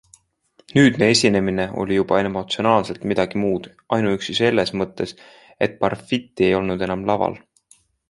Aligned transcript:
Nüüdne 0.77 1.09
esinemine 1.15 1.65
oli 1.83 1.99
juba 1.99 2.21
emotsionaalselt 2.29 3.05
midagi 3.13 3.43
muud, 3.43 3.69
ainuüksi 3.99 4.37
selles 4.41 4.75
mõttes, 4.83 5.17
et 5.69 5.81
Parfitti 5.87 6.53
polnud 6.59 6.91
enam 6.91 7.09
laval. 7.13 7.43